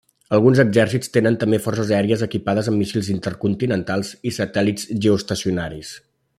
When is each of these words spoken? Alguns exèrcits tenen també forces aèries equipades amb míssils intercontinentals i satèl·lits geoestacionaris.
Alguns 0.35 0.59
exèrcits 0.61 1.11
tenen 1.17 1.37
també 1.43 1.59
forces 1.65 1.91
aèries 1.97 2.23
equipades 2.29 2.71
amb 2.73 2.83
míssils 2.83 3.11
intercontinentals 3.17 4.13
i 4.31 4.35
satèl·lits 4.39 4.89
geoestacionaris. 5.07 5.97